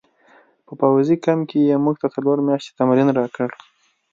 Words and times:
په 0.65 0.71
پوځي 0.79 1.15
کمپ 1.25 1.43
کې 1.49 1.59
یې 1.69 1.75
موږ 1.83 1.95
ته 2.01 2.07
څلور 2.15 2.37
میاشتې 2.47 2.71
تمرین 2.79 3.09
راکړ 3.19 3.49